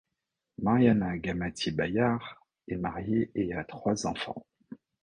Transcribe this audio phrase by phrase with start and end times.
[0.57, 4.43] Mariana Gamatié Bayard est mariée et a trois enfants.